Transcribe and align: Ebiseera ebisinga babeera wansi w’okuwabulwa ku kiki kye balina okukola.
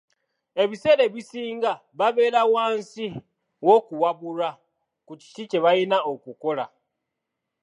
Ebiseera 0.63 1.01
ebisinga 1.09 1.71
babeera 1.97 2.41
wansi 2.53 3.05
w’okuwabulwa 3.65 4.49
ku 5.05 5.13
kiki 5.21 5.43
kye 5.49 5.59
balina 5.65 5.97
okukola. 6.11 6.65